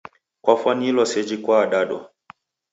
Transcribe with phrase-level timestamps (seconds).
[0.43, 2.01] Kwafwanilwa seji kwaadadwa.